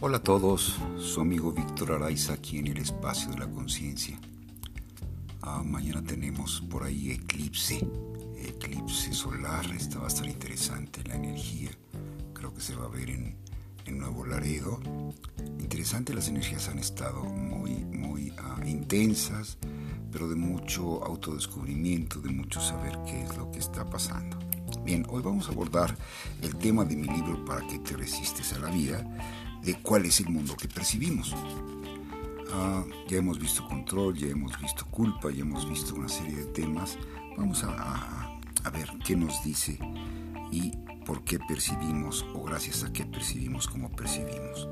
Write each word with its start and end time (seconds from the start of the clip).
Hola 0.00 0.18
a 0.18 0.22
todos, 0.22 0.76
su 0.96 1.20
amigo 1.20 1.50
Víctor 1.50 1.90
Araiza 1.90 2.34
aquí 2.34 2.58
en 2.58 2.68
el 2.68 2.78
espacio 2.78 3.32
de 3.32 3.38
la 3.38 3.50
conciencia. 3.50 4.16
Ah, 5.42 5.64
mañana 5.66 6.04
tenemos 6.04 6.60
por 6.70 6.84
ahí 6.84 7.10
eclipse, 7.10 7.84
eclipse 8.36 9.12
solar, 9.12 9.66
esta 9.76 9.98
va 9.98 10.04
a 10.04 10.06
estar 10.06 10.28
interesante 10.28 11.02
la 11.02 11.16
energía, 11.16 11.70
creo 12.32 12.54
que 12.54 12.60
se 12.60 12.76
va 12.76 12.84
a 12.84 12.90
ver 12.90 13.10
en, 13.10 13.34
en 13.86 13.98
Nuevo 13.98 14.24
Laredo. 14.24 14.78
Interesante, 15.58 16.14
las 16.14 16.28
energías 16.28 16.68
han 16.68 16.78
estado 16.78 17.24
muy, 17.24 17.84
muy 17.84 18.32
ah, 18.38 18.60
intensas, 18.64 19.58
pero 20.12 20.28
de 20.28 20.36
mucho 20.36 21.02
autodescubrimiento, 21.04 22.20
de 22.20 22.30
mucho 22.30 22.60
saber 22.60 22.96
qué 23.04 23.24
es 23.24 23.36
lo 23.36 23.50
que 23.50 23.58
está 23.58 23.84
pasando. 23.84 24.38
Bien, 24.84 25.04
hoy 25.08 25.22
vamos 25.22 25.48
a 25.48 25.52
abordar 25.52 25.96
el 26.40 26.54
tema 26.56 26.84
de 26.84 26.94
mi 26.94 27.08
libro 27.08 27.44
Para 27.44 27.66
que 27.66 27.78
te 27.78 27.96
resistes 27.96 28.52
a 28.52 28.58
la 28.58 28.68
vida 28.68 29.04
de 29.62 29.74
cuál 29.80 30.06
es 30.06 30.20
el 30.20 30.28
mundo 30.28 30.56
que 30.56 30.68
percibimos. 30.68 31.34
Ah, 32.52 32.84
ya 33.08 33.18
hemos 33.18 33.38
visto 33.38 33.66
control, 33.66 34.16
ya 34.16 34.28
hemos 34.28 34.58
visto 34.60 34.86
culpa, 34.86 35.30
ya 35.30 35.42
hemos 35.42 35.68
visto 35.68 35.94
una 35.94 36.08
serie 36.08 36.36
de 36.36 36.44
temas. 36.46 36.96
Vamos 37.36 37.62
a, 37.64 38.38
a 38.64 38.70
ver 38.70 38.88
qué 39.04 39.16
nos 39.16 39.44
dice 39.44 39.78
y 40.50 40.72
por 41.04 41.24
qué 41.24 41.38
percibimos 41.38 42.24
o 42.34 42.42
gracias 42.42 42.84
a 42.84 42.92
qué 42.92 43.04
percibimos 43.04 43.68
como 43.68 43.90
percibimos. 43.90 44.68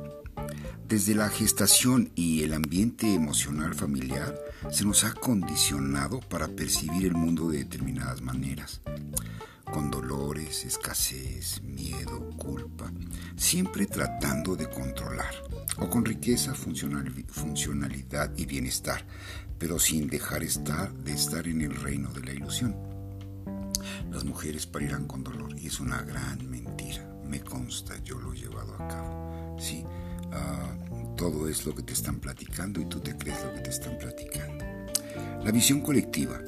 Desde 0.88 1.14
la 1.14 1.28
gestación 1.28 2.10
y 2.14 2.42
el 2.42 2.54
ambiente 2.54 3.12
emocional 3.12 3.74
familiar 3.74 4.38
se 4.70 4.84
nos 4.84 5.04
ha 5.04 5.12
condicionado 5.12 6.20
para 6.20 6.48
percibir 6.48 7.06
el 7.06 7.14
mundo 7.14 7.48
de 7.48 7.58
determinadas 7.58 8.22
maneras 8.22 8.80
con 9.64 9.90
dolores, 9.90 10.25
escasez, 10.46 11.60
miedo, 11.62 12.30
culpa, 12.36 12.92
siempre 13.36 13.86
tratando 13.86 14.56
de 14.56 14.68
controlar, 14.68 15.34
o 15.78 15.88
con 15.88 16.04
riqueza, 16.04 16.54
funcionalidad 16.54 18.32
y 18.36 18.46
bienestar, 18.46 19.04
pero 19.58 19.78
sin 19.78 20.08
dejar 20.08 20.42
de 20.42 21.12
estar 21.12 21.46
en 21.48 21.62
el 21.62 21.74
reino 21.74 22.10
de 22.12 22.20
la 22.22 22.32
ilusión. 22.32 22.76
Las 24.10 24.24
mujeres 24.24 24.66
parirán 24.66 25.06
con 25.06 25.24
dolor 25.24 25.58
y 25.58 25.66
es 25.66 25.80
una 25.80 26.02
gran 26.02 26.48
mentira, 26.48 27.06
me 27.24 27.40
consta, 27.40 27.96
yo 28.02 28.18
lo 28.18 28.32
he 28.32 28.38
llevado 28.38 28.74
a 28.74 28.88
cabo. 28.88 29.56
Sí, 29.58 29.84
ah, 30.32 30.74
todo 31.16 31.48
es 31.48 31.66
lo 31.66 31.74
que 31.74 31.82
te 31.82 31.92
están 31.92 32.20
platicando 32.20 32.80
y 32.80 32.86
tú 32.86 33.00
te 33.00 33.16
crees 33.16 33.42
lo 33.44 33.54
que 33.54 33.60
te 33.60 33.70
están 33.70 33.98
platicando. 33.98 34.64
La 35.42 35.50
visión 35.50 35.80
colectiva 35.80 36.40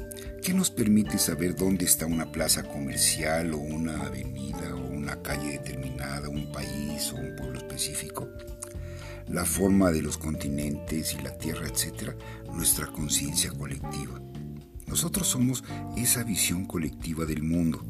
¿Qué 0.43 0.55
nos 0.55 0.71
permite 0.71 1.19
saber 1.19 1.55
dónde 1.57 1.85
está 1.85 2.07
una 2.07 2.31
plaza 2.31 2.63
comercial 2.63 3.53
o 3.53 3.59
una 3.59 4.01
avenida 4.07 4.75
o 4.75 4.89
una 4.91 5.21
calle 5.21 5.53
determinada, 5.53 6.29
un 6.29 6.51
país 6.53 7.13
o 7.13 7.17
un 7.17 7.37
pueblo 7.37 7.59
específico? 7.59 8.29
La 9.27 9.45
forma 9.45 9.91
de 9.91 10.01
los 10.01 10.17
continentes 10.17 11.15
y 11.15 11.23
la 11.23 11.37
tierra, 11.37 11.67
etc. 11.67 12.15
Nuestra 12.53 12.87
conciencia 12.87 13.51
colectiva. 13.51 14.21
Nosotros 14.87 15.27
somos 15.27 15.65
esa 15.97 16.23
visión 16.23 16.65
colectiva 16.65 17.27
del 17.27 17.43
mundo. 17.43 17.85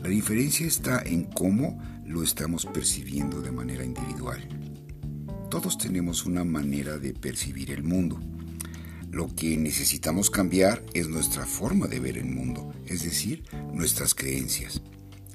La 0.00 0.08
diferencia 0.08 0.66
está 0.66 1.02
en 1.02 1.24
cómo 1.24 1.82
lo 2.06 2.22
estamos 2.22 2.66
percibiendo 2.66 3.40
de 3.40 3.50
manera 3.50 3.84
individual. 3.84 4.46
Todos 5.50 5.78
tenemos 5.78 6.26
una 6.26 6.44
manera 6.44 6.98
de 6.98 7.12
percibir 7.14 7.70
el 7.70 7.82
mundo. 7.82 8.20
Lo 9.14 9.32
que 9.32 9.56
necesitamos 9.56 10.28
cambiar 10.28 10.82
es 10.92 11.06
nuestra 11.06 11.46
forma 11.46 11.86
de 11.86 12.00
ver 12.00 12.18
el 12.18 12.24
mundo, 12.24 12.72
es 12.84 13.04
decir, 13.04 13.44
nuestras 13.72 14.12
creencias. 14.12 14.82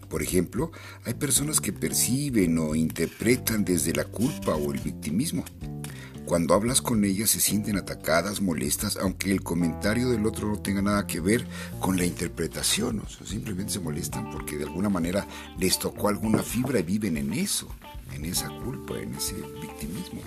Por 0.10 0.22
ejemplo, 0.22 0.74
hay 1.06 1.14
personas 1.14 1.62
que 1.62 1.72
perciben 1.72 2.58
o 2.58 2.76
interpretan 2.76 3.64
desde 3.64 3.94
la 3.94 4.04
culpa 4.04 4.54
o 4.54 4.74
el 4.74 4.82
victimismo. 4.82 5.46
Cuando 6.26 6.56
hablas 6.56 6.82
con 6.82 7.06
ellas 7.06 7.30
se 7.30 7.40
sienten 7.40 7.78
atacadas, 7.78 8.42
molestas, 8.42 8.98
aunque 8.98 9.32
el 9.32 9.44
comentario 9.44 10.10
del 10.10 10.26
otro 10.26 10.50
no 10.50 10.60
tenga 10.60 10.82
nada 10.82 11.08
que 11.08 11.22
ver 11.22 11.48
con 11.80 11.96
la 11.96 12.04
interpretación. 12.04 13.00
O 13.00 13.26
simplemente 13.26 13.72
se 13.72 13.80
molestan 13.80 14.30
porque 14.30 14.58
de 14.58 14.66
alguna 14.66 14.90
manera 14.90 15.26
les 15.58 15.80
tocó 15.80 16.10
alguna 16.10 16.44
fibra 16.44 16.82
y 16.82 16.84
viven 16.84 17.16
en 17.16 17.32
eso, 17.32 17.74
en 18.14 18.26
esa 18.26 18.50
culpa, 18.50 19.00
en 19.00 19.16
ese 19.16 19.36
victimismo. 19.62 20.20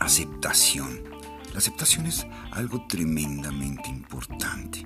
Aceptación. 0.00 1.13
La 1.54 1.58
aceptación 1.58 2.06
es 2.06 2.26
algo 2.50 2.84
tremendamente 2.88 3.88
importante. 3.88 4.84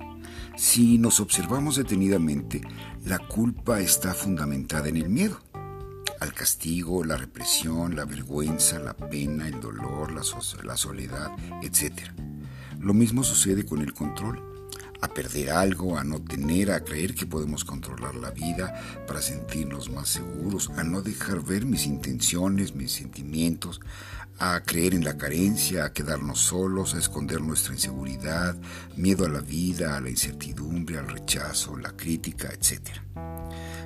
Si 0.55 0.99
nos 0.99 1.19
observamos 1.19 1.77
detenidamente, 1.77 2.61
la 3.05 3.17
culpa 3.17 3.79
está 3.79 4.13
fundamentada 4.13 4.87
en 4.87 4.97
el 4.97 5.09
miedo 5.09 5.41
al 6.19 6.31
castigo, 6.31 7.03
la 7.03 7.17
represión, 7.17 7.95
la 7.95 8.05
vergüenza, 8.05 8.77
la 8.77 8.93
pena, 8.93 9.47
el 9.47 9.59
dolor, 9.59 10.11
la, 10.11 10.77
soledad, 10.77 11.31
etc. 11.63 12.01
Lo 12.79 12.93
mismo 12.93 13.23
sucede 13.23 13.65
con 13.65 13.81
el 13.81 13.95
control 13.95 14.39
a 15.01 15.07
perder 15.07 15.51
algo, 15.51 15.97
a 15.97 16.03
no 16.03 16.21
tener, 16.21 16.71
a 16.71 16.83
creer 16.83 17.15
que 17.15 17.25
podemos 17.25 17.63
controlar 17.63 18.15
la 18.15 18.31
vida 18.31 19.05
para 19.07 19.21
sentirnos 19.21 19.89
más 19.89 20.09
seguros, 20.09 20.69
a 20.75 20.83
no 20.83 21.01
dejar 21.01 21.41
ver 21.41 21.65
mis 21.65 21.85
intenciones, 21.85 22.75
mis 22.75 22.91
sentimientos, 22.91 23.79
a 24.39 24.61
creer 24.63 24.93
en 24.93 25.03
la 25.03 25.17
carencia, 25.17 25.85
a 25.85 25.93
quedarnos 25.93 26.39
solos, 26.39 26.95
a 26.95 26.99
esconder 26.99 27.41
nuestra 27.41 27.73
inseguridad, 27.73 28.55
miedo 28.95 29.25
a 29.25 29.29
la 29.29 29.41
vida, 29.41 29.97
a 29.97 30.01
la 30.01 30.09
incertidumbre, 30.09 30.97
al 30.97 31.09
rechazo, 31.09 31.77
la 31.77 31.91
crítica, 31.91 32.49
etc. 32.49 32.89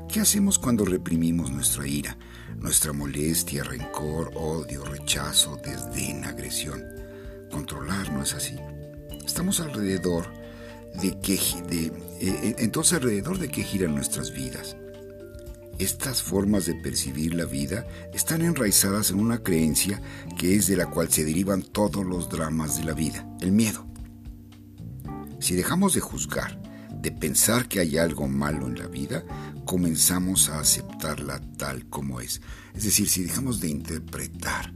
¿Qué 0.08 0.20
hacemos 0.20 0.60
cuando 0.60 0.86
reprimimos 0.86 1.50
nuestra 1.50 1.88
ira, 1.88 2.18
nuestra 2.60 2.94
molestia, 2.94 3.64
rencor, 3.64 4.32
odio, 4.36 4.86
rechazo, 4.86 5.60
desdén, 5.64 6.24
agresión? 6.24 6.84
Controlar 7.50 8.12
no 8.12 8.22
es 8.22 8.36
así. 8.36 8.56
Estamos 9.26 9.60
alrededor 9.60 10.43
de 11.02 11.18
qué, 11.20 11.40
de, 11.68 11.86
eh, 12.20 12.56
entonces 12.60 12.94
alrededor 12.94 13.40
de 13.40 13.50
qué 13.50 13.64
giran 13.64 13.96
nuestras 13.96 14.34
vidas. 14.34 14.76
Estas 15.80 16.22
formas 16.22 16.66
de 16.66 16.76
percibir 16.76 17.34
la 17.34 17.46
vida 17.46 17.88
están 18.14 18.42
enraizadas 18.42 19.10
en 19.10 19.20
una 19.20 19.40
creencia 19.40 20.02
que 20.38 20.56
es 20.56 20.68
de 20.68 20.78
la 20.78 20.86
cual 20.86 21.10
se 21.12 21.26
derivan 21.26 21.64
todos 21.64 22.06
los 22.06 22.30
dramas 22.30 22.78
de 22.78 22.84
la 22.86 22.94
vida, 22.94 23.28
el 23.42 23.52
miedo. 23.52 23.86
Si 25.40 25.56
dejamos 25.56 25.94
de 25.94 26.00
juzgar, 26.00 26.62
de 27.02 27.12
pensar 27.12 27.68
que 27.68 27.80
hay 27.80 27.98
algo 27.98 28.28
malo 28.28 28.68
en 28.68 28.78
la 28.78 28.88
vida, 28.88 29.26
comenzamos 29.66 30.50
a 30.50 30.60
aceptarla 30.60 31.42
tal 31.58 31.90
como 31.90 32.22
es. 32.22 32.40
Es 32.74 32.84
decir, 32.84 33.10
si 33.10 33.24
dejamos 33.24 33.60
de 33.60 33.70
interpretar, 33.70 34.72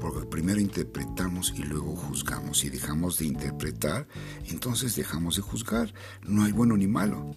porque 0.00 0.26
primero 0.26 0.60
interpretamos 0.60 1.52
y 1.56 1.62
luego 1.62 1.96
juzgamos. 1.96 2.58
Si 2.58 2.70
dejamos 2.70 3.18
de 3.18 3.26
interpretar, 3.26 4.06
entonces 4.48 4.96
dejamos 4.96 5.36
de 5.36 5.42
juzgar. 5.42 5.92
No 6.26 6.44
hay 6.44 6.52
bueno 6.52 6.76
ni 6.76 6.86
malo. 6.86 7.34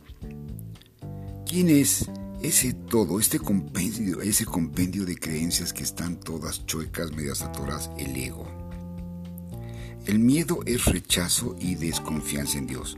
¿Quién 1.46 1.70
es 1.70 2.10
ese 2.42 2.74
todo, 2.74 3.20
este 3.20 3.40
compendio, 3.40 4.22
ese 4.22 4.46
compendio 4.46 5.06
de 5.06 5.16
creencias 5.16 5.74
que 5.74 5.84
están 5.84 6.20
todas 6.20 6.66
chuecas, 6.66 7.12
medias 7.12 7.42
atoras? 7.42 7.92
El 7.98 8.16
ego. 8.16 8.48
El 10.06 10.20
miedo 10.20 10.60
es 10.66 10.86
rechazo 10.86 11.56
y 11.60 11.76
desconfianza 11.76 12.58
en 12.58 12.68
Dios. 12.68 12.96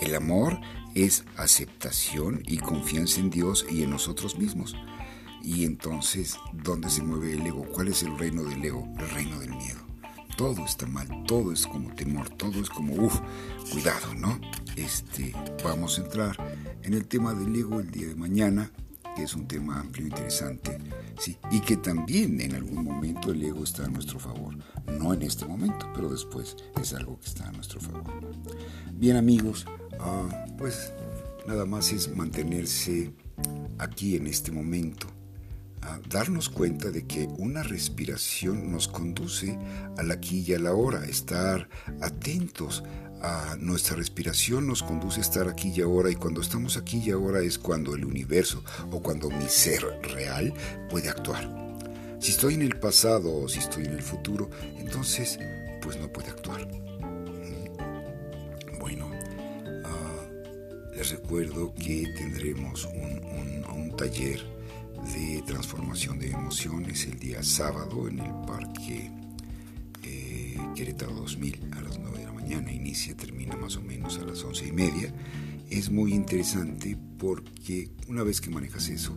El 0.00 0.14
amor 0.14 0.58
es 0.94 1.24
aceptación 1.36 2.42
y 2.46 2.58
confianza 2.58 3.20
en 3.20 3.30
Dios 3.30 3.66
y 3.70 3.82
en 3.82 3.90
nosotros 3.90 4.38
mismos. 4.38 4.74
Y 5.42 5.64
entonces, 5.64 6.36
¿dónde 6.52 6.90
se 6.90 7.02
mueve 7.02 7.34
el 7.34 7.46
ego? 7.46 7.64
¿Cuál 7.72 7.88
es 7.88 8.02
el 8.02 8.18
reino 8.18 8.44
del 8.44 8.64
ego? 8.64 8.86
El 8.98 9.10
reino 9.10 9.38
del 9.40 9.50
miedo. 9.50 9.80
Todo 10.36 10.64
está 10.64 10.86
mal, 10.86 11.08
todo 11.26 11.52
es 11.52 11.66
como 11.66 11.94
temor, 11.94 12.28
todo 12.30 12.60
es 12.60 12.68
como, 12.68 12.94
uff, 12.94 13.20
cuidado, 13.72 14.14
¿no? 14.14 14.38
Este, 14.76 15.34
vamos 15.64 15.98
a 15.98 16.02
entrar 16.02 16.36
en 16.82 16.94
el 16.94 17.06
tema 17.06 17.34
del 17.34 17.54
ego 17.54 17.80
el 17.80 17.90
día 17.90 18.08
de 18.08 18.14
mañana, 18.14 18.70
que 19.16 19.24
es 19.24 19.34
un 19.34 19.46
tema 19.46 19.80
amplio 19.80 20.06
e 20.06 20.08
interesante, 20.08 20.78
¿sí? 21.18 21.36
Y 21.50 21.60
que 21.60 21.76
también 21.76 22.40
en 22.40 22.54
algún 22.54 22.84
momento 22.84 23.32
el 23.32 23.42
ego 23.42 23.64
está 23.64 23.84
a 23.84 23.88
nuestro 23.88 24.18
favor. 24.18 24.56
No 24.98 25.12
en 25.12 25.22
este 25.22 25.46
momento, 25.46 25.90
pero 25.94 26.08
después 26.08 26.56
es 26.80 26.94
algo 26.94 27.18
que 27.18 27.26
está 27.26 27.48
a 27.48 27.52
nuestro 27.52 27.80
favor. 27.80 28.04
Bien 28.92 29.16
amigos, 29.16 29.66
ah, 29.98 30.46
pues 30.58 30.92
nada 31.46 31.66
más 31.66 31.92
es 31.92 32.14
mantenerse 32.14 33.12
aquí 33.78 34.16
en 34.16 34.26
este 34.26 34.52
momento 34.52 35.19
darnos 36.08 36.48
cuenta 36.48 36.90
de 36.90 37.06
que 37.06 37.28
una 37.38 37.62
respiración 37.62 38.70
nos 38.70 38.88
conduce 38.88 39.58
al 39.96 40.10
aquí 40.10 40.44
y 40.46 40.54
a 40.54 40.58
la 40.58 40.72
hora, 40.72 41.04
estar 41.04 41.68
atentos 42.00 42.82
a 43.22 43.56
nuestra 43.58 43.96
respiración 43.96 44.66
nos 44.66 44.82
conduce 44.82 45.20
a 45.20 45.22
estar 45.22 45.48
aquí 45.48 45.72
y 45.74 45.82
ahora 45.82 46.10
y 46.10 46.14
cuando 46.14 46.40
estamos 46.40 46.76
aquí 46.76 47.02
y 47.04 47.10
ahora 47.10 47.40
es 47.40 47.58
cuando 47.58 47.94
el 47.94 48.04
universo 48.04 48.64
o 48.90 49.02
cuando 49.02 49.30
mi 49.30 49.46
ser 49.46 49.82
real 50.14 50.54
puede 50.88 51.10
actuar. 51.10 51.48
Si 52.18 52.32
estoy 52.32 52.54
en 52.54 52.62
el 52.62 52.78
pasado 52.78 53.34
o 53.34 53.48
si 53.48 53.58
estoy 53.58 53.84
en 53.84 53.92
el 53.92 54.02
futuro, 54.02 54.50
entonces 54.78 55.38
pues 55.82 55.98
no 55.98 56.10
puede 56.10 56.30
actuar. 56.30 56.66
Bueno, 58.78 59.10
ah, 59.84 60.26
les 60.94 61.10
recuerdo 61.10 61.74
que 61.74 62.06
tendremos 62.16 62.86
un, 62.86 63.64
un 63.70 63.96
taller 63.96 64.59
de 65.04 65.42
transformación 65.46 66.18
de 66.18 66.30
emociones 66.30 67.06
el 67.06 67.18
día 67.18 67.42
sábado 67.42 68.08
en 68.08 68.20
el 68.20 68.32
Parque 68.46 69.10
eh, 70.02 70.58
Querétaro 70.74 71.12
2000 71.12 71.70
a 71.72 71.80
las 71.82 71.98
9 71.98 72.18
de 72.18 72.24
la 72.24 72.32
mañana. 72.32 72.72
Inicia, 72.72 73.16
termina 73.16 73.56
más 73.56 73.76
o 73.76 73.82
menos 73.82 74.18
a 74.18 74.24
las 74.24 74.42
11 74.42 74.68
y 74.68 74.72
media. 74.72 75.14
Es 75.70 75.90
muy 75.90 76.12
interesante 76.12 76.96
porque 77.18 77.90
una 78.08 78.22
vez 78.22 78.40
que 78.40 78.50
manejas 78.50 78.88
eso, 78.88 79.16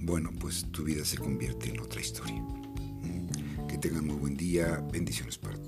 bueno, 0.00 0.30
pues 0.38 0.66
tu 0.70 0.84
vida 0.84 1.04
se 1.04 1.18
convierte 1.18 1.70
en 1.70 1.80
otra 1.80 2.00
historia. 2.00 2.40
Mm, 2.40 3.66
que 3.66 3.78
tengan 3.78 4.06
muy 4.06 4.16
buen 4.16 4.36
día. 4.36 4.84
Bendiciones 4.92 5.38
para 5.38 5.56
todos. 5.56 5.65